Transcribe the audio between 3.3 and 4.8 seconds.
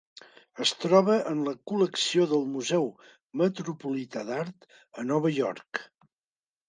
Metropolità d'Art